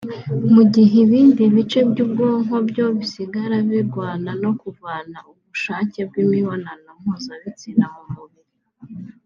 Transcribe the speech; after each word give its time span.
mu 0.53 0.63
gihe 0.73 0.95
ibindi 1.05 1.43
bice 1.55 1.79
by’ubwonko 1.89 2.55
byo 2.69 2.85
bisigara 2.97 3.57
birwana 3.69 4.31
no 4.43 4.51
kuvana 4.59 5.17
ubushake 5.31 5.99
bw’imibonano 6.09 6.89
mpuzabitsina 7.03 7.85
mu 7.95 8.03
mubiri 8.15 8.51